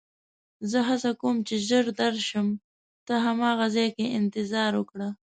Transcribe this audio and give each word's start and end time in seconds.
زه 0.71 0.79
هڅه 0.89 1.11
کوم 1.21 1.37
چې 1.47 1.55
ژر 1.67 1.85
درشم، 1.99 2.47
ته 3.05 3.13
هماغه 3.25 3.65
ځای 3.75 3.89
کې 3.95 4.05
انتظار 4.19 4.71
وکړه. 4.77 5.07